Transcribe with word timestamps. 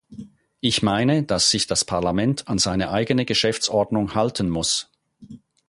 Ich 0.61 0.81
meine, 0.81 1.21
dass 1.21 1.51
sich 1.51 1.67
das 1.67 1.85
Parlament 1.85 2.47
an 2.47 2.57
seine 2.57 2.89
eigene 2.89 3.23
Geschäftsordnung 3.23 4.15
halten 4.15 4.49
muss. 4.49 4.89